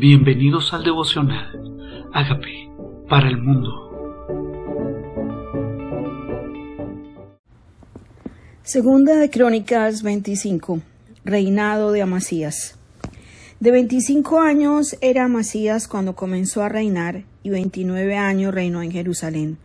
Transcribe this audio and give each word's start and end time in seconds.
Bienvenidos 0.00 0.72
al 0.72 0.82
devocional. 0.82 2.08
Hágame 2.14 2.72
para 3.06 3.28
el 3.28 3.36
mundo. 3.36 3.68
Segunda 8.62 9.16
de 9.16 9.28
Crónicas 9.28 10.02
25. 10.02 10.80
Reinado 11.26 11.92
de 11.92 12.00
Amasías. 12.00 12.78
De 13.60 13.72
25 13.72 14.40
años 14.40 14.96
era 15.02 15.26
Amasías 15.26 15.86
cuando 15.86 16.16
comenzó 16.16 16.62
a 16.62 16.70
reinar 16.70 17.24
y 17.42 17.50
29 17.50 18.16
años 18.16 18.54
reinó 18.54 18.80
en 18.80 18.92
Jerusalén. 18.92 19.58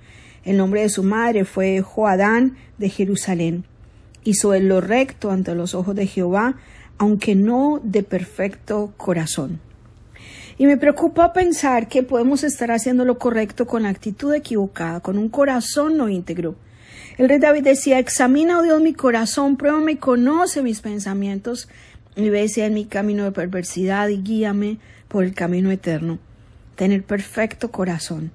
El 0.43 0.57
nombre 0.57 0.81
de 0.81 0.89
su 0.89 1.03
madre 1.03 1.45
fue 1.45 1.79
Joadán 1.79 2.57
de 2.77 2.89
Jerusalén. 2.89 3.63
Hizo 4.25 4.53
él 4.53 4.67
lo 4.67 4.81
recto 4.81 5.31
ante 5.31 5.55
los 5.55 5.73
ojos 5.73 5.95
de 5.95 6.07
Jehová, 6.07 6.57
aunque 6.97 7.35
no 7.35 7.79
de 7.81 8.03
perfecto 8.03 8.93
corazón. 8.97 9.61
Y 10.57 10.67
me 10.67 10.77
preocupa 10.77 11.33
pensar 11.33 11.89
que 11.89 12.03
podemos 12.03 12.43
estar 12.43 12.71
haciendo 12.71 13.03
lo 13.03 13.17
correcto 13.17 13.67
con 13.67 13.85
actitud 13.85 14.33
equivocada, 14.33 15.01
con 15.01 15.17
un 15.17 15.27
corazón 15.27 15.97
no 15.97 16.07
íntegro. 16.07 16.55
El 17.17 17.27
rey 17.27 17.39
David 17.39 17.63
decía, 17.63 17.99
examina, 17.99 18.59
oh 18.59 18.63
Dios, 18.63 18.81
mi 18.81 18.93
corazón, 18.93 19.57
pruébame 19.57 19.93
y 19.93 19.97
conoce 19.97 20.61
mis 20.61 20.79
pensamientos, 20.79 21.67
y 22.15 22.29
ve 22.29 22.47
si 22.47 22.61
en 22.61 22.73
mi 22.73 22.85
camino 22.85 23.25
de 23.25 23.31
perversidad 23.31 24.07
y 24.07 24.21
guíame 24.21 24.77
por 25.09 25.25
el 25.25 25.33
camino 25.33 25.71
eterno. 25.71 26.19
Tener 26.75 27.03
perfecto 27.03 27.71
corazón. 27.71 28.31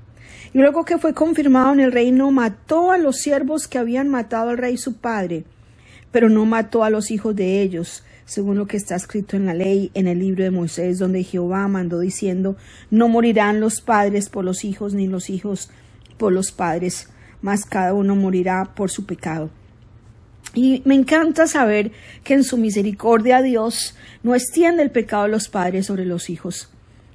Y 0.53 0.59
luego 0.59 0.85
que 0.85 0.99
fue 0.99 1.15
confirmado 1.15 1.73
en 1.73 1.81
el 1.81 1.93
reino, 1.93 2.31
mató 2.31 2.91
a 2.93 2.99
los 2.99 3.17
siervos 3.17 3.67
que 3.67 3.79
habían 3.79 4.09
matado 4.09 4.51
al 4.51 4.59
rey 4.59 4.77
su 4.77 4.97
padre, 4.97 5.45
pero 6.11 6.29
no 6.29 6.45
mató 6.45 6.85
a 6.85 6.91
los 6.91 7.11
hijos 7.11 7.37
de 7.37 7.63
ellos, 7.63 8.03
según 8.25 8.57
lo 8.57 8.67
que 8.67 8.77
está 8.77 8.97
escrito 8.97 9.37
en 9.37 9.47
la 9.47 9.55
ley 9.55 9.91
en 9.95 10.07
el 10.07 10.21
libro 10.21 10.45
de 10.45 10.51
Moisés, 10.51 10.99
donde 10.99 11.25
Jehová 11.25 11.67
mandó 11.69 12.01
diciendo, 12.01 12.57
no 12.91 13.09
morirán 13.09 13.61
los 13.61 13.81
padres 13.81 14.29
por 14.29 14.45
los 14.45 14.65
hijos, 14.65 14.95
ni 14.95 15.07
los 15.07 15.31
hijos 15.31 15.71
por 16.17 16.33
los 16.33 16.53
padres, 16.53 17.09
mas 17.43 17.65
cada 17.65 17.95
uno 17.95 18.15
morirá 18.15 18.73
por 18.75 18.91
su 18.91 19.07
pecado. 19.07 19.51
Y 20.55 20.83
me 20.85 20.95
encanta 20.95 21.47
saber 21.47 21.93
que 22.25 22.35
en 22.35 22.45
su 22.45 22.57
misericordia 22.57 23.41
Dios 23.41 23.95
no 24.23 24.35
extiende 24.35 24.83
el 24.83 24.91
pecado 24.91 25.25
de 25.25 25.31
los 25.31 25.49
padres 25.49 25.87
sobre 25.87 26.05
los 26.05 26.29
hijos. 26.29 26.71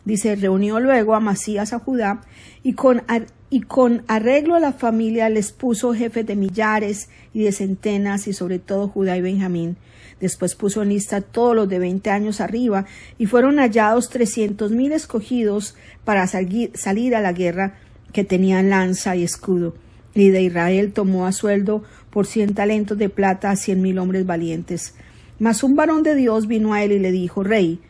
Dice, 0.05 0.35
reunió 0.35 0.79
luego 0.79 1.15
a 1.15 1.19
Masías 1.19 1.73
a 1.73 1.79
Judá 1.79 2.21
y 2.63 2.73
con, 2.73 3.03
y 3.49 3.61
con 3.61 4.03
arreglo 4.07 4.55
a 4.55 4.59
la 4.59 4.73
familia 4.73 5.29
les 5.29 5.51
puso 5.51 5.93
jefes 5.93 6.25
de 6.25 6.35
millares 6.35 7.09
y 7.33 7.43
de 7.43 7.51
centenas 7.51 8.27
y 8.27 8.33
sobre 8.33 8.59
todo 8.59 8.87
Judá 8.87 9.17
y 9.17 9.21
Benjamín 9.21 9.77
Después 10.19 10.55
puso 10.55 10.81
en 10.81 10.89
lista 10.89 11.21
todos 11.21 11.55
los 11.55 11.67
de 11.67 11.79
veinte 11.79 12.09
años 12.09 12.39
arriba, 12.39 12.85
y 13.17 13.25
fueron 13.25 13.57
hallados 13.57 14.09
trescientos 14.09 14.71
mil 14.71 14.91
escogidos 14.91 15.75
para 16.05 16.25
salir 16.27 17.15
a 17.15 17.21
la 17.21 17.33
guerra 17.33 17.75
que 18.13 18.23
tenían 18.23 18.69
lanza 18.69 19.15
y 19.15 19.23
escudo. 19.23 19.75
Y 20.13 20.29
de 20.29 20.41
Israel 20.41 20.93
tomó 20.93 21.25
a 21.25 21.33
sueldo 21.33 21.83
por 22.09 22.25
cien 22.25 22.53
talentos 22.53 22.97
de 22.97 23.09
plata 23.09 23.51
a 23.51 23.57
cien 23.57 23.81
mil 23.81 23.99
hombres 23.99 24.25
valientes. 24.25 24.95
Mas 25.37 25.63
un 25.63 25.75
varón 25.75 26.03
de 26.03 26.15
Dios 26.15 26.47
vino 26.47 26.73
a 26.73 26.81
él 26.83 26.93
y 26.93 26.99
le 26.99 27.11
dijo, 27.11 27.43
Rey, 27.43 27.81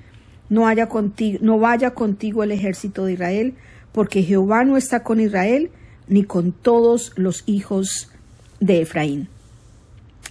no, 0.50 0.68
haya 0.68 0.90
contigo, 0.90 1.38
no 1.42 1.60
vaya 1.60 1.92
contigo 1.92 2.44
el 2.44 2.52
ejército 2.52 3.06
de 3.06 3.14
Israel, 3.14 3.54
porque 3.96 4.24
Jehová 4.24 4.66
no 4.66 4.76
está 4.76 5.04
con 5.04 5.22
Israel, 5.22 5.72
ni 6.10 6.26
con 6.26 6.52
todos 6.52 7.14
los 7.16 7.44
hijos 7.46 8.12
de 8.60 8.82
Efraín. 8.82 9.30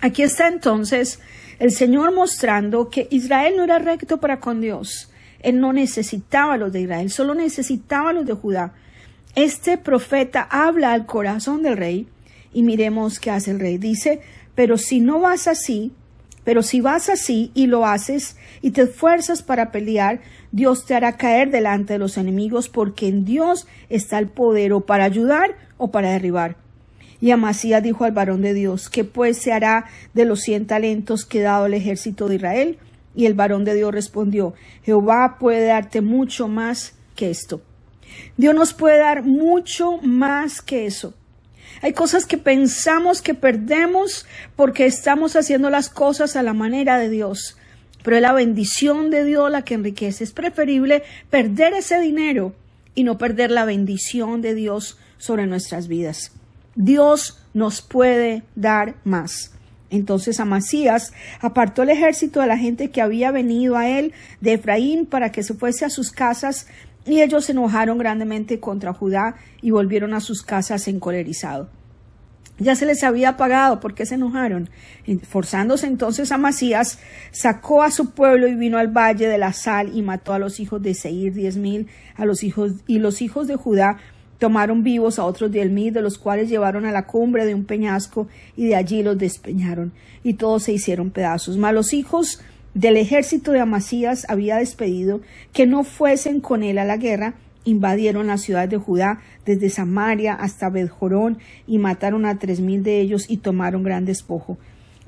Aquí 0.03 0.23
está 0.23 0.49
entonces 0.49 1.19
el 1.59 1.73
Señor 1.73 2.13
mostrando 2.15 2.91
que 2.91 3.09
Israel 3.11 3.55
no 3.57 3.65
era 3.65 3.79
recto 3.79 4.21
para 4.21 4.39
con 4.39 4.61
Dios. 4.61 5.11
Él 5.41 5.61
no 5.61 5.73
necesitaba 5.73 6.53
a 6.53 6.57
los 6.59 6.75
de 6.75 6.83
Israel, 6.83 7.11
solo 7.11 7.35
necesitaba 7.35 8.11
a 8.11 8.13
los 8.13 8.27
de 8.27 8.35
Judá. 8.35 8.75
Este 9.35 9.79
profeta 9.79 10.47
habla 10.51 10.93
al 10.93 11.07
corazón 11.07 11.63
del 11.63 11.79
rey 11.79 12.07
y 12.53 12.65
miremos 12.65 13.19
qué 13.19 13.31
hace 13.31 13.53
el 13.53 13.61
rey. 13.61 13.79
Dice, 13.79 14.21
pero 14.55 14.77
si 14.77 15.01
no 15.01 15.21
vas 15.21 15.49
así, 15.49 15.91
pero 16.45 16.63
si 16.63 16.81
vas 16.81 17.09
así 17.09 17.51
y 17.55 17.67
lo 17.67 17.87
haces 17.87 18.37
y 18.61 18.71
te 18.71 18.83
esfuerzas 18.83 19.43
para 19.43 19.73
pelear, 19.73 20.21
Dios 20.53 20.87
te 20.87 20.95
hará 20.95 21.17
caer 21.17 21.51
delante 21.51 21.95
de 21.95 21.99
los 21.99 22.17
enemigos 22.19 22.69
porque 22.69 23.09
en 23.09 23.25
Dios 23.25 23.67
está 23.89 24.19
el 24.19 24.29
poder 24.29 24.73
o 24.73 24.83
para 24.83 25.05
ayudar 25.05 25.57
o 25.79 25.91
para 25.91 26.11
derribar. 26.11 26.57
Y 27.21 27.31
Amasías 27.31 27.83
dijo 27.83 28.05
al 28.05 28.13
varón 28.13 28.43
de 28.43 28.53
Dios, 28.53 28.91
¿qué 28.91 29.05
pues 29.05 29.39
se 29.39 29.53
hará 29.53 29.87
de 30.13 30.27
los 30.27 30.41
cien 30.43 30.67
talentos 30.67 31.25
que 31.25 31.41
ha 31.41 31.53
dado 31.53 31.67
el 31.67 31.75
ejército 31.75 32.29
de 32.29 32.37
Israel? 32.37 32.79
Y 33.15 33.27
el 33.27 33.35
varón 33.35 33.65
de 33.65 33.75
Dios 33.75 33.95
respondió, 33.95 34.55
Jehová 34.83 35.39
puede 35.41 35.67
darte 35.67 36.03
mucho 36.03 36.49
más 36.49 36.95
que 37.17 37.31
esto. 37.31 37.63
Dios 38.37 38.55
nos 38.55 38.75
puede 38.75 38.99
dar 38.99 39.23
mucho 39.23 39.99
más 40.03 40.61
que 40.61 40.87
eso. 40.87 41.15
Hay 41.83 41.93
cosas 41.93 42.27
que 42.27 42.39
pensamos 42.39 43.23
que 43.23 43.35
perdemos 43.35 44.27
porque 44.57 44.87
estamos 44.87 45.37
haciendo 45.37 45.71
las 45.71 45.89
cosas 45.89 46.37
a 46.37 46.43
la 46.43 46.55
manera 46.55 46.99
de 46.99 47.11
Dios. 47.11 47.57
Pero 48.03 48.17
es 48.17 48.23
la 48.23 48.33
bendición 48.33 49.11
de 49.11 49.25
Dios 49.25 49.51
la 49.51 49.63
que 49.63 49.75
enriquece. 49.75 50.25
Es 50.25 50.33
preferible 50.33 51.03
perder 51.31 51.73
ese 51.75 52.01
dinero 52.01 52.55
y 52.95 53.05
no 53.05 53.19
perder 53.19 53.51
la 53.51 53.65
bendición 53.65 54.43
de 54.43 54.55
Dios 54.55 54.99
sobre 55.19 55.47
nuestras 55.47 55.89
vidas. 55.89 56.33
Dios 56.75 57.41
nos 57.55 57.83
puede 57.83 58.43
dar 58.55 58.97
más. 59.05 59.53
Entonces 59.91 60.41
Amasías 60.41 61.13
apartó 61.41 61.83
el 61.83 61.91
ejército 61.91 62.41
de 62.41 62.49
la 62.49 62.59
gente 62.59 62.91
que 62.91 63.01
había 63.01 63.31
venido 63.31 63.77
a 63.77 63.89
él 63.89 64.13
de 64.41 64.55
Efraín 64.55 65.07
para 65.07 65.31
que 65.31 65.43
se 65.43 65.55
fuese 65.55 65.85
a 65.85 65.91
sus 65.91 66.11
casas 66.11 66.67
y 67.07 67.21
ellos 67.21 67.47
se 67.47 67.53
enojaron 67.53 67.99
grandemente 67.99 68.61
contra 68.61 68.93
Judá 68.93 69.37
y 69.61 69.71
volvieron 69.71 70.15
a 70.15 70.21
sus 70.21 70.43
casas 70.43 70.89
encolerizados. 70.89 71.69
Ya 72.59 72.77
se 72.77 72.87
les 72.87 73.03
había 73.03 73.37
pagado, 73.37 73.81
¿por 73.81 73.95
qué 73.95 74.07
se 74.07 74.15
enojaron? 74.15 74.71
Forzándose 75.29 75.89
entonces 75.89 76.31
Amasías, 76.31 77.01
sacó 77.33 77.83
a 77.83 77.91
su 77.91 78.11
pueblo 78.11 78.47
y 78.47 78.55
vino 78.55 78.79
al 78.79 78.89
valle 78.89 79.27
de 79.27 79.39
la 79.39 79.53
sal 79.53 79.91
y 79.93 80.03
mató 80.03 80.33
a 80.33 80.39
los 80.39 80.61
hijos 80.61 80.81
de 80.81 80.95
Seir 80.95 81.35
diez 81.35 81.57
mil, 81.57 81.89
a 82.15 82.25
los 82.25 82.45
hijos 82.45 82.75
y 82.87 83.01
los 83.01 83.23
hijos 83.23 83.49
de 83.49 83.57
Judá 83.57 83.99
Tomaron 84.39 84.83
vivos 84.83 85.19
a 85.19 85.25
otros 85.25 85.53
diez 85.53 85.71
mil, 85.71 85.93
de 85.93 86.03
los 86.03 86.19
cuales 86.19 86.49
llevaron 86.49 86.85
a 86.87 86.93
la 86.93 87.07
cumbre 87.07 87.47
de 87.47 87.55
un 87.55 87.65
peñasco 87.65 88.29
y 88.57 88.67
de 88.67 88.77
allí 88.77 89.03
los 89.03 89.17
despeñaron, 89.17 89.93
y 90.23 90.35
todos 90.35 90.65
se 90.65 90.73
hicieron 90.73 91.11
pedazos. 91.11 91.57
Mas 91.57 91.73
los 91.73 91.93
hijos 91.93 92.41
del 92.75 92.97
ejército 92.97 93.53
de 93.53 93.61
Amasías 93.61 94.27
había 94.29 94.57
despedido 94.57 95.21
que 95.53 95.67
no 95.67 95.85
fuesen 95.85 96.41
con 96.41 96.63
él 96.63 96.79
a 96.79 96.85
la 96.85 96.97
guerra, 96.97 97.35
invadieron 97.65 98.27
la 98.27 98.37
ciudad 98.37 98.69
de 98.69 98.77
Judá 98.77 99.21
desde 99.47 99.71
Samaria 99.71 100.35
hasta 100.35 100.69
Bedjorón 100.69 101.39
y 101.67 101.79
mataron 101.79 102.27
a 102.27 102.39
tres 102.39 102.61
mil 102.61 102.83
de 102.83 103.01
ellos 103.01 103.27
y 103.29 103.39
tomaron 103.39 103.85
gran 103.85 104.05
despojo. 104.05 104.59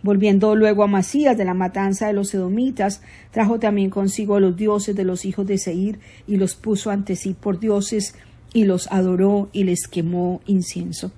Volviendo 0.03 0.55
luego 0.55 0.85
a 0.85 0.87
Masías 0.87 1.37
de 1.37 1.45
la 1.45 1.55
matanza 1.55 2.07
de 2.07 2.13
los 2.13 2.33
edomitas, 2.33 3.03
trajo 3.33 3.59
también 3.59 3.91
consigo 3.91 4.37
a 4.37 4.41
los 4.41 4.57
dioses 4.57 4.95
de 4.95 5.05
los 5.05 5.25
hijos 5.25 5.47
de 5.47 5.59
Seir 5.59 5.99
y 6.27 6.37
los 6.37 6.55
puso 6.55 6.91
ante 6.91 7.17
sí 7.17 7.35
por 7.35 7.59
dioses 7.59 8.15
y 8.53 8.65
los 8.65 8.91
adoró 8.93 9.49
y 9.53 9.65
les 9.65 9.89
quemó 9.89 10.41
incienso. 10.47 11.11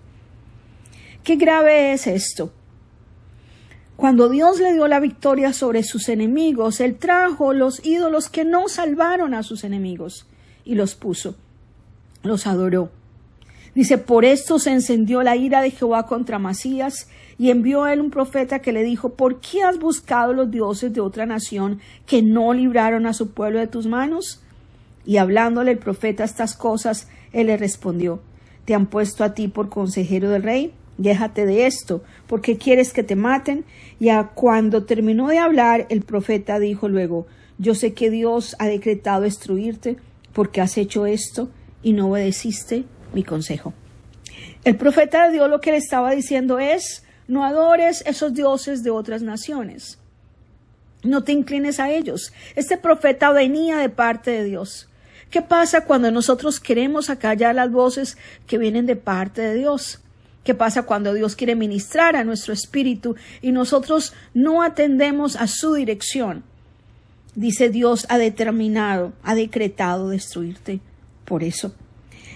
Qué 1.22 1.36
grave 1.36 1.92
es 1.92 2.06
esto. 2.06 2.52
Cuando 3.98 4.28
Dios 4.28 4.60
le 4.60 4.74
dio 4.74 4.86
la 4.86 5.00
victoria 5.00 5.52
sobre 5.52 5.82
sus 5.82 6.08
enemigos, 6.08 6.78
Él 6.78 6.98
trajo 6.98 7.52
los 7.52 7.84
ídolos 7.84 8.28
que 8.28 8.44
no 8.44 8.68
salvaron 8.68 9.34
a 9.34 9.42
sus 9.42 9.64
enemigos 9.64 10.28
y 10.64 10.76
los 10.76 10.94
puso, 10.94 11.34
los 12.22 12.46
adoró. 12.46 12.92
Dice, 13.74 13.98
por 13.98 14.24
esto 14.24 14.60
se 14.60 14.70
encendió 14.70 15.24
la 15.24 15.34
ira 15.34 15.62
de 15.62 15.72
Jehová 15.72 16.06
contra 16.06 16.38
Masías 16.38 17.08
y 17.38 17.50
envió 17.50 17.82
a 17.82 17.92
él 17.92 18.00
un 18.00 18.12
profeta 18.12 18.60
que 18.60 18.70
le 18.72 18.84
dijo, 18.84 19.14
¿por 19.14 19.40
qué 19.40 19.64
has 19.64 19.80
buscado 19.80 20.32
los 20.32 20.48
dioses 20.48 20.92
de 20.92 21.00
otra 21.00 21.26
nación 21.26 21.80
que 22.06 22.22
no 22.22 22.52
libraron 22.52 23.04
a 23.04 23.14
su 23.14 23.32
pueblo 23.32 23.58
de 23.58 23.66
tus 23.66 23.88
manos? 23.88 24.44
Y 25.06 25.16
hablándole 25.16 25.72
el 25.72 25.78
profeta 25.78 26.22
estas 26.22 26.54
cosas, 26.54 27.08
él 27.32 27.48
le 27.48 27.56
respondió, 27.56 28.20
¿te 28.64 28.76
han 28.76 28.86
puesto 28.86 29.24
a 29.24 29.34
ti 29.34 29.48
por 29.48 29.68
consejero 29.68 30.30
del 30.30 30.44
rey? 30.44 30.72
Déjate 30.98 31.46
de 31.46 31.66
esto, 31.66 32.02
porque 32.26 32.58
quieres 32.58 32.92
que 32.92 33.04
te 33.04 33.16
maten. 33.16 33.64
Y 33.98 34.10
a 34.10 34.24
cuando 34.34 34.84
terminó 34.84 35.28
de 35.28 35.38
hablar, 35.38 35.86
el 35.88 36.02
profeta 36.02 36.58
dijo 36.58 36.88
luego, 36.88 37.26
yo 37.56 37.74
sé 37.74 37.94
que 37.94 38.10
Dios 38.10 38.56
ha 38.58 38.66
decretado 38.66 39.22
destruirte, 39.22 39.96
porque 40.32 40.60
has 40.60 40.76
hecho 40.76 41.06
esto 41.06 41.48
y 41.82 41.92
no 41.92 42.10
obedeciste 42.10 42.84
mi 43.14 43.22
consejo. 43.22 43.72
El 44.64 44.76
profeta 44.76 45.26
de 45.26 45.32
Dios 45.32 45.48
lo 45.48 45.60
que 45.60 45.70
le 45.70 45.78
estaba 45.78 46.10
diciendo 46.10 46.58
es, 46.58 47.04
no 47.28 47.44
adores 47.44 48.02
esos 48.06 48.34
dioses 48.34 48.82
de 48.82 48.90
otras 48.90 49.22
naciones. 49.22 49.98
No 51.04 51.22
te 51.22 51.32
inclines 51.32 51.78
a 51.78 51.90
ellos. 51.90 52.32
Este 52.56 52.76
profeta 52.76 53.30
venía 53.30 53.78
de 53.78 53.88
parte 53.88 54.32
de 54.32 54.44
Dios. 54.44 54.88
¿Qué 55.30 55.42
pasa 55.42 55.84
cuando 55.84 56.10
nosotros 56.10 56.58
queremos 56.58 57.10
acallar 57.10 57.54
las 57.54 57.70
voces 57.70 58.16
que 58.46 58.58
vienen 58.58 58.86
de 58.86 58.96
parte 58.96 59.42
de 59.42 59.54
Dios? 59.54 60.00
¿Qué 60.44 60.54
pasa 60.54 60.84
cuando 60.84 61.12
Dios 61.14 61.36
quiere 61.36 61.54
ministrar 61.54 62.16
a 62.16 62.24
nuestro 62.24 62.52
espíritu 62.52 63.16
y 63.42 63.52
nosotros 63.52 64.14
no 64.34 64.62
atendemos 64.62 65.36
a 65.36 65.46
su 65.46 65.74
dirección? 65.74 66.44
dice 67.38 67.68
Dios 67.68 68.04
ha 68.08 68.18
determinado, 68.18 69.12
ha 69.22 69.34
decretado 69.34 70.08
destruirte. 70.08 70.80
Por 71.24 71.44
eso. 71.44 71.74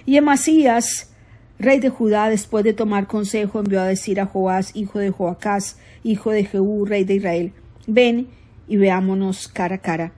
Y 0.07 0.17
Emasías, 0.17 1.11
rey 1.59 1.81
de 1.81 1.89
Judá, 1.89 2.29
después 2.29 2.63
de 2.65 2.73
tomar 2.73 3.07
consejo, 3.07 3.59
envió 3.59 3.81
a 3.81 3.87
decir 3.87 4.21
a 4.21 4.27
Joás, 4.27 4.77
hijo 4.77 4.99
de 4.99 5.11
Joacás, 5.11 5.79
hijo 6.05 6.31
de 6.31 6.45
Jehú, 6.45 6.85
rey 6.85 7.05
de 7.05 7.15
Israel, 7.15 7.53
ven 7.87 8.29
y 8.69 8.77
veámonos 8.77 9.49
cara 9.49 9.77
a 9.77 9.79
cara. 9.79 10.13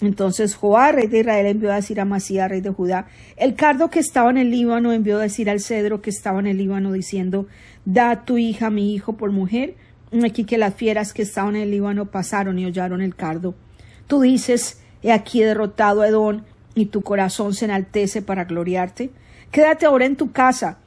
Entonces 0.00 0.54
Joás, 0.54 0.94
rey 0.94 1.08
de 1.08 1.20
Israel, 1.20 1.46
envió 1.46 1.72
a 1.72 1.76
decir 1.76 1.98
a 1.98 2.02
Amasías, 2.02 2.48
rey 2.48 2.60
de 2.60 2.70
Judá, 2.70 3.06
el 3.36 3.54
cardo 3.54 3.90
que 3.90 3.98
estaba 3.98 4.30
en 4.30 4.38
el 4.38 4.50
Líbano 4.50 4.92
envió 4.92 5.18
a 5.18 5.22
decir 5.22 5.50
al 5.50 5.60
cedro 5.60 6.00
que 6.00 6.10
estaba 6.10 6.38
en 6.38 6.46
el 6.46 6.58
Líbano, 6.58 6.92
diciendo, 6.92 7.46
da 7.84 8.24
tu 8.24 8.38
hija 8.38 8.70
mi 8.70 8.94
hijo 8.94 9.14
por 9.14 9.32
mujer. 9.32 9.74
Aquí 10.24 10.44
que 10.44 10.56
las 10.56 10.74
fieras 10.74 11.12
que 11.12 11.22
estaban 11.22 11.56
en 11.56 11.62
el 11.62 11.70
Líbano 11.70 12.06
pasaron 12.06 12.58
y 12.58 12.64
hollaron 12.64 13.02
el 13.02 13.16
cardo. 13.16 13.54
Tú 14.06 14.20
dices, 14.20 14.80
he 15.02 15.12
aquí 15.12 15.42
derrotado 15.42 16.02
a 16.02 16.08
Edón, 16.08 16.44
y 16.74 16.86
tu 16.86 17.02
corazón 17.02 17.54
se 17.54 17.64
enaltece 17.64 18.22
para 18.22 18.44
gloriarte. 18.44 19.10
Quédate 19.50 19.86
ahora 19.86 20.06
en 20.06 20.16
tu 20.16 20.32
casa, 20.32 20.78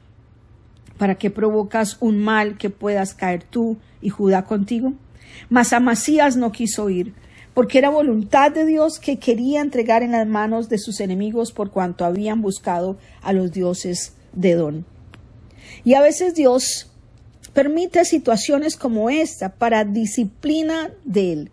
para 0.96 1.16
que 1.16 1.30
provocas 1.30 1.98
un 2.00 2.18
mal 2.18 2.56
que 2.56 2.70
puedas 2.70 3.14
caer 3.14 3.42
tú 3.42 3.76
y 4.00 4.08
Judá 4.08 4.44
contigo. 4.44 4.94
Mas 5.50 5.72
Amasías 5.72 6.36
no 6.36 6.52
quiso 6.52 6.88
ir, 6.90 7.12
porque 7.54 7.78
era 7.78 7.90
voluntad 7.90 8.50
de 8.50 8.64
Dios 8.64 8.98
que 8.98 9.18
quería 9.18 9.60
entregar 9.60 10.02
en 10.02 10.12
las 10.12 10.26
manos 10.26 10.68
de 10.68 10.78
sus 10.78 11.00
enemigos 11.00 11.52
por 11.52 11.70
cuanto 11.70 12.04
habían 12.04 12.40
buscado 12.40 12.96
a 13.22 13.32
los 13.32 13.52
dioses 13.52 14.14
de 14.32 14.52
Edón. 14.52 14.86
Y 15.84 15.94
a 15.94 16.00
veces 16.00 16.34
Dios 16.34 16.90
permite 17.52 18.04
situaciones 18.04 18.76
como 18.76 19.10
esta 19.10 19.50
para 19.50 19.84
disciplina 19.84 20.90
de 21.04 21.32
él, 21.32 21.50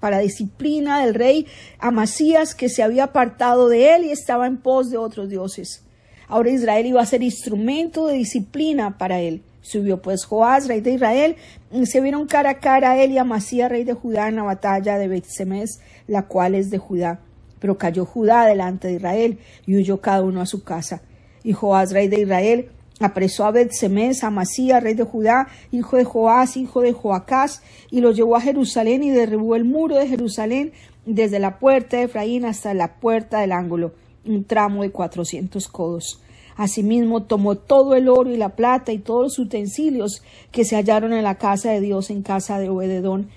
para 0.00 0.18
disciplina 0.18 1.04
del 1.04 1.14
rey 1.14 1.46
Amasías 1.78 2.54
que 2.54 2.68
se 2.68 2.82
había 2.82 3.04
apartado 3.04 3.68
de 3.68 3.94
él 3.94 4.04
y 4.04 4.10
estaba 4.10 4.46
en 4.46 4.56
pos 4.56 4.90
de 4.90 4.96
otros 4.96 5.28
dioses. 5.28 5.84
Ahora 6.28 6.50
Israel 6.50 6.86
iba 6.86 7.02
a 7.02 7.06
ser 7.06 7.22
instrumento 7.22 8.06
de 8.06 8.14
disciplina 8.14 8.96
para 8.96 9.20
él. 9.20 9.42
Subió 9.62 10.02
pues 10.02 10.24
Joás, 10.24 10.68
rey 10.68 10.80
de 10.80 10.92
Israel, 10.92 11.36
y 11.70 11.86
se 11.86 12.00
vieron 12.00 12.26
cara 12.26 12.50
a 12.50 12.60
cara 12.60 12.92
a 12.92 13.02
él 13.02 13.12
y 13.12 13.18
Amasías, 13.18 13.70
rey 13.70 13.84
de 13.84 13.94
Judá, 13.94 14.28
en 14.28 14.36
la 14.36 14.42
batalla 14.42 14.98
de 14.98 15.08
Betsemes, 15.08 15.80
la 16.06 16.22
cual 16.26 16.54
es 16.54 16.70
de 16.70 16.78
Judá. 16.78 17.20
Pero 17.58 17.78
cayó 17.78 18.04
Judá 18.04 18.44
delante 18.44 18.88
de 18.88 18.94
Israel 18.94 19.38
y 19.64 19.76
huyó 19.76 20.00
cada 20.00 20.22
uno 20.22 20.40
a 20.40 20.46
su 20.46 20.64
casa. 20.64 21.00
Y 21.44 21.52
Joás, 21.52 21.92
rey 21.92 22.08
de 22.08 22.20
Israel, 22.20 22.70
apresó 23.00 23.44
a 23.44 23.50
Bet-Semes, 23.50 24.24
a 24.24 24.30
Masías, 24.30 24.82
rey 24.82 24.94
de 24.94 25.04
Judá, 25.04 25.48
hijo 25.70 25.96
de 25.96 26.04
Joás, 26.04 26.56
hijo 26.56 26.80
de 26.80 26.92
Joacás, 26.92 27.62
y 27.90 28.00
lo 28.00 28.12
llevó 28.12 28.36
a 28.36 28.40
Jerusalén 28.40 29.02
y 29.02 29.10
derribó 29.10 29.56
el 29.56 29.64
muro 29.64 29.96
de 29.96 30.08
Jerusalén 30.08 30.72
desde 31.06 31.38
la 31.38 31.58
puerta 31.58 31.96
de 31.96 32.04
Efraín 32.04 32.44
hasta 32.44 32.74
la 32.74 32.94
puerta 32.94 33.40
del 33.40 33.52
ángulo, 33.52 33.92
un 34.24 34.44
tramo 34.44 34.82
de 34.82 34.90
cuatrocientos 34.90 35.68
codos. 35.68 36.22
Asimismo 36.56 37.22
tomó 37.22 37.56
todo 37.56 37.94
el 37.94 38.08
oro 38.08 38.30
y 38.30 38.36
la 38.36 38.50
plata 38.50 38.92
y 38.92 38.98
todos 38.98 39.22
los 39.22 39.38
utensilios 39.38 40.22
que 40.50 40.64
se 40.64 40.76
hallaron 40.76 41.12
en 41.12 41.24
la 41.24 41.36
casa 41.36 41.70
de 41.70 41.80
Dios 41.80 42.10
en 42.10 42.22
casa 42.22 42.58
de 42.58 42.68
Obededón 42.68 43.28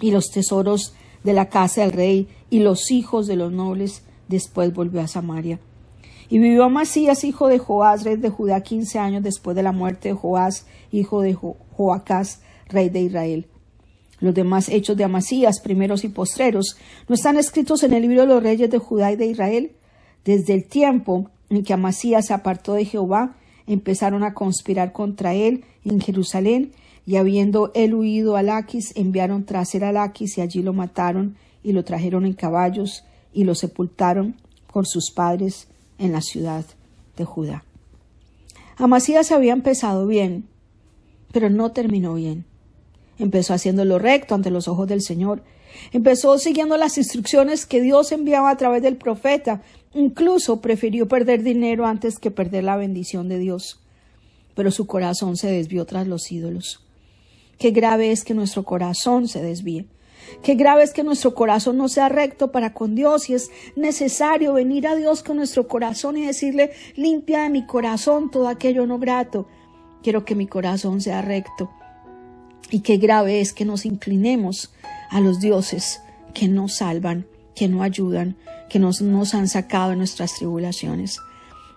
y 0.00 0.10
los 0.10 0.30
tesoros 0.30 0.94
de 1.24 1.32
la 1.32 1.48
casa 1.48 1.82
del 1.82 1.92
rey 1.92 2.28
y 2.50 2.60
los 2.60 2.90
hijos 2.90 3.26
de 3.26 3.36
los 3.36 3.52
nobles. 3.52 4.02
Después 4.28 4.74
volvió 4.74 5.00
a 5.00 5.08
Samaria. 5.08 5.60
Y 6.28 6.38
vivió 6.38 6.64
Amasías, 6.64 7.22
hijo 7.22 7.46
de 7.46 7.58
Joás, 7.58 8.02
rey 8.02 8.16
de 8.16 8.30
Judá, 8.30 8.60
quince 8.62 8.98
años 8.98 9.22
después 9.22 9.54
de 9.54 9.62
la 9.62 9.70
muerte 9.70 10.08
de 10.08 10.14
Joás, 10.14 10.66
hijo 10.90 11.20
de 11.20 11.34
Joacás, 11.34 12.40
rey 12.68 12.88
de 12.88 13.02
Israel. 13.02 13.46
Los 14.18 14.34
demás 14.34 14.68
hechos 14.68 14.96
de 14.96 15.04
Amasías, 15.04 15.60
primeros 15.60 16.02
y 16.02 16.08
postreros, 16.08 16.76
no 17.08 17.14
están 17.14 17.36
escritos 17.36 17.82
en 17.82 17.92
el 17.92 18.02
libro 18.02 18.22
de 18.22 18.26
los 18.26 18.42
reyes 18.42 18.70
de 18.70 18.78
Judá 18.78 19.12
y 19.12 19.16
de 19.16 19.26
Israel. 19.26 19.72
Desde 20.24 20.54
el 20.54 20.64
tiempo 20.64 21.30
en 21.50 21.64
que 21.64 21.72
Amasías 21.72 22.26
se 22.26 22.34
apartó 22.34 22.74
de 22.74 22.84
Jehová, 22.84 23.36
empezaron 23.66 24.22
a 24.24 24.34
conspirar 24.34 24.92
contra 24.92 25.34
él 25.34 25.64
en 25.84 26.00
Jerusalén, 26.00 26.72
y 27.06 27.16
habiendo 27.16 27.70
él 27.74 27.94
huido 27.94 28.36
a 28.36 28.42
Laquis, 28.42 28.92
enviaron 28.96 29.44
tras 29.44 29.74
él 29.74 29.84
a 29.84 29.92
Laquis, 29.92 30.38
y 30.38 30.40
allí 30.40 30.62
lo 30.62 30.72
mataron, 30.72 31.36
y 31.62 31.72
lo 31.72 31.84
trajeron 31.84 32.26
en 32.26 32.32
caballos, 32.32 33.04
y 33.32 33.44
lo 33.44 33.54
sepultaron 33.54 34.36
con 34.66 34.84
sus 34.86 35.10
padres 35.10 35.68
en 35.98 36.12
la 36.12 36.20
ciudad 36.20 36.64
de 37.16 37.24
Judá. 37.24 37.64
Amasías 38.76 39.32
había 39.32 39.52
empezado 39.52 40.06
bien, 40.06 40.48
pero 41.32 41.48
no 41.48 41.72
terminó 41.72 42.14
bien. 42.14 42.44
Empezó 43.18 43.54
haciendo 43.54 43.84
lo 43.84 43.98
recto 43.98 44.34
ante 44.34 44.50
los 44.50 44.68
ojos 44.68 44.86
del 44.88 45.00
Señor. 45.00 45.42
Empezó 45.92 46.38
siguiendo 46.38 46.76
las 46.76 46.98
instrucciones 46.98 47.66
que 47.66 47.80
Dios 47.80 48.12
enviaba 48.12 48.50
a 48.50 48.56
través 48.56 48.82
del 48.82 48.96
profeta. 48.96 49.62
Incluso 49.94 50.60
prefirió 50.60 51.08
perder 51.08 51.42
dinero 51.42 51.86
antes 51.86 52.18
que 52.18 52.30
perder 52.30 52.64
la 52.64 52.76
bendición 52.76 53.28
de 53.28 53.38
Dios. 53.38 53.80
Pero 54.54 54.70
su 54.70 54.86
corazón 54.86 55.36
se 55.36 55.48
desvió 55.48 55.84
tras 55.84 56.06
los 56.06 56.30
ídolos. 56.32 56.82
Qué 57.58 57.70
grave 57.70 58.12
es 58.12 58.24
que 58.24 58.34
nuestro 58.34 58.64
corazón 58.64 59.28
se 59.28 59.42
desvíe. 59.42 59.86
Qué 60.42 60.54
grave 60.54 60.82
es 60.82 60.92
que 60.92 61.04
nuestro 61.04 61.34
corazón 61.34 61.76
no 61.76 61.88
sea 61.88 62.08
recto 62.08 62.50
para 62.52 62.72
con 62.74 62.94
Dios 62.94 63.30
y 63.30 63.34
es 63.34 63.50
necesario 63.76 64.54
venir 64.54 64.86
a 64.86 64.96
Dios 64.96 65.22
con 65.22 65.36
nuestro 65.36 65.68
corazón 65.68 66.16
y 66.16 66.26
decirle, 66.26 66.72
limpia 66.96 67.42
de 67.42 67.50
mi 67.50 67.66
corazón 67.66 68.30
todo 68.30 68.48
aquello 68.48 68.86
no 68.86 68.98
grato. 68.98 69.46
Quiero 70.02 70.24
que 70.24 70.34
mi 70.34 70.46
corazón 70.46 71.00
sea 71.00 71.22
recto. 71.22 71.70
Y 72.70 72.80
qué 72.80 72.96
grave 72.96 73.40
es 73.40 73.52
que 73.52 73.64
nos 73.64 73.86
inclinemos 73.86 74.72
a 75.10 75.20
los 75.20 75.40
dioses 75.40 76.00
que 76.34 76.48
no 76.48 76.68
salvan, 76.68 77.26
que 77.54 77.68
no 77.68 77.82
ayudan, 77.82 78.36
que 78.68 78.78
nos, 78.78 79.00
nos 79.00 79.34
han 79.34 79.48
sacado 79.48 79.90
de 79.90 79.96
nuestras 79.96 80.34
tribulaciones. 80.34 81.20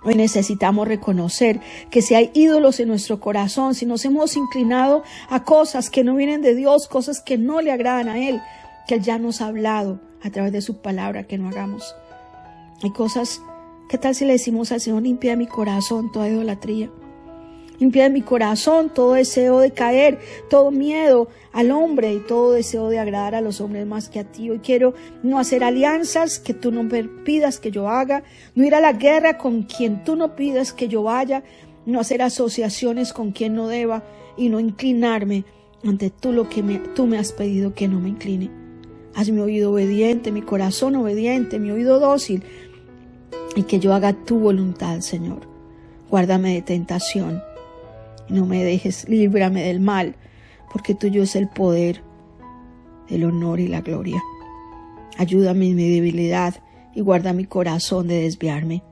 Hoy 0.04 0.16
necesitamos 0.16 0.88
reconocer 0.88 1.60
que 1.90 2.02
si 2.02 2.16
hay 2.16 2.32
ídolos 2.34 2.80
en 2.80 2.88
nuestro 2.88 3.20
corazón, 3.20 3.76
si 3.76 3.86
nos 3.86 4.06
hemos 4.06 4.38
inclinado 4.38 5.04
a 5.30 5.44
cosas 5.44 5.90
que 5.90 6.04
no 6.04 6.16
vienen 6.16 6.42
de 6.42 6.56
Dios, 6.56 6.88
cosas 6.88 7.22
que 7.22 7.38
no 7.38 7.62
le 7.62 7.72
agradan 7.72 8.08
a 8.08 8.18
Él, 8.18 8.42
que 8.88 8.96
Él 8.96 9.02
ya 9.02 9.20
nos 9.20 9.42
ha 9.42 9.48
hablado 9.48 10.00
a 10.24 10.30
través 10.30 10.54
de 10.54 10.62
su 10.62 10.78
palabra 10.78 11.24
que 11.24 11.38
no 11.38 11.50
hagamos. 11.50 11.96
Hay 12.82 12.92
cosas, 12.92 13.42
¿qué 13.90 13.98
tal 13.98 14.16
si 14.16 14.26
le 14.26 14.34
decimos 14.34 14.72
al 14.72 14.80
Señor, 14.80 15.02
limpia 15.02 15.36
mi 15.36 15.48
corazón 15.48 16.12
toda 16.14 16.30
idolatría? 16.30 16.90
Limpia 17.80 18.04
de 18.04 18.10
mi 18.10 18.22
corazón 18.22 18.90
todo 18.94 19.14
deseo 19.14 19.60
de 19.60 19.72
caer, 19.72 20.20
todo 20.50 20.70
miedo 20.70 21.30
al 21.54 21.72
hombre 21.72 22.14
y 22.14 22.20
todo 22.20 22.52
deseo 22.52 22.90
de 22.90 23.00
agradar 23.00 23.36
a 23.36 23.42
los 23.42 23.62
hombres 23.62 23.88
más 23.88 24.10
que 24.10 24.20
a 24.20 24.26
ti. 24.26 24.50
Hoy 24.50 24.60
quiero 24.60 24.94
no 25.24 25.40
hacer 25.40 25.64
alianzas 25.64 26.40
que 26.40 26.54
tú 26.54 26.72
no 26.72 26.90
pidas 27.24 27.60
que 27.60 27.72
yo 27.72 27.88
haga, 27.88 28.24
no 28.54 28.66
ir 28.66 28.76
a 28.76 28.82
la 28.82 28.94
guerra 28.94 29.38
con 29.38 29.64
quien 29.64 30.04
tú 30.04 30.18
no 30.18 30.36
pidas 30.36 30.74
que 30.74 30.90
yo 30.90 31.04
vaya, 31.04 31.44
no 31.86 32.02
hacer 32.02 32.22
asociaciones 32.22 33.14
con 33.14 33.32
quien 33.32 33.56
no 33.56 33.70
deba 33.70 34.04
y 34.36 34.50
no 34.50 34.60
inclinarme 34.60 35.46
ante 35.86 36.10
tú 36.10 36.34
lo 36.34 36.50
que 36.50 36.62
tú 36.96 37.08
me 37.08 37.18
has 37.18 37.32
pedido 37.32 37.74
que 37.74 37.88
no 37.88 38.02
me 38.02 38.10
incline. 38.10 38.52
Haz 39.16 39.30
mi 39.30 39.40
oído 39.40 39.72
obediente, 39.72 40.34
mi 40.34 40.42
corazón 40.42 40.98
obediente, 40.98 41.60
mi 41.60 41.72
oído 41.72 42.00
dócil 42.00 42.44
y 43.56 43.64
que 43.64 43.80
yo 43.80 43.94
haga 43.94 44.14
tu 44.14 44.38
voluntad, 44.40 45.00
Señor. 45.00 45.48
Guárdame 46.10 46.54
de 46.54 46.62
tentación 46.62 47.42
no 48.30 48.46
me 48.46 48.64
dejes, 48.64 49.08
líbrame 49.10 49.64
del 49.64 49.80
mal, 49.80 50.16
porque 50.72 50.96
tuyo 50.96 51.24
es 51.24 51.36
el 51.36 51.48
poder, 51.48 52.04
el 53.08 53.26
honor 53.26 53.60
y 53.60 53.68
la 53.68 53.82
gloria. 53.82 54.22
Ayúdame 55.18 55.70
en 55.70 55.76
mi 55.76 55.90
debilidad 55.90 56.56
y 56.94 57.02
guarda 57.02 57.34
mi 57.34 57.46
corazón 57.46 58.08
de 58.08 58.22
desviarme. 58.22 58.84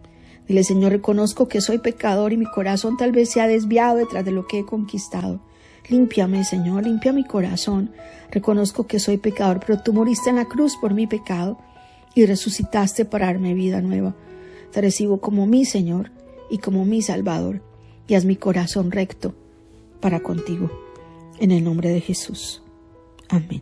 Dile, 0.47 0.63
Señor, 0.63 0.91
reconozco 0.91 1.47
que 1.47 1.61
soy 1.61 1.77
pecador 1.77 2.33
y 2.33 2.37
mi 2.37 2.45
corazón 2.45 2.97
tal 2.97 3.11
vez 3.11 3.29
se 3.29 3.41
ha 3.41 3.47
desviado 3.47 3.97
detrás 3.97 4.25
de 4.25 4.31
lo 4.31 4.47
que 4.47 4.59
he 4.59 4.65
conquistado. 4.65 5.41
Límpiame, 5.89 6.43
Señor, 6.43 6.83
limpia 6.83 7.13
mi 7.13 7.23
corazón. 7.23 7.91
Reconozco 8.31 8.87
que 8.87 8.99
soy 8.99 9.17
pecador, 9.17 9.59
pero 9.59 9.81
tú 9.81 9.93
moriste 9.93 10.29
en 10.29 10.37
la 10.37 10.45
cruz 10.45 10.75
por 10.77 10.93
mi 10.93 11.05
pecado 11.05 11.57
y 12.15 12.25
resucitaste 12.25 13.05
para 13.05 13.27
darme 13.27 13.53
vida 13.53 13.81
nueva. 13.81 14.15
Te 14.71 14.81
recibo 14.81 15.21
como 15.21 15.45
mi 15.45 15.65
Señor 15.65 16.11
y 16.49 16.57
como 16.57 16.83
mi 16.85 17.01
Salvador 17.01 17.61
y 18.07 18.15
haz 18.15 18.25
mi 18.25 18.35
corazón 18.35 18.91
recto 18.91 19.33
para 19.99 20.21
contigo. 20.21 20.69
En 21.39 21.51
el 21.51 21.63
nombre 21.63 21.89
de 21.89 22.01
Jesús. 22.01 22.63
Amén. 23.29 23.61